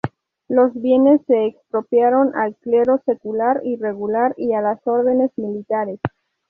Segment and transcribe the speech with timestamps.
[0.47, 5.99] Los bienes se expropiaron al clero secular y regular, y a las órdenes militares.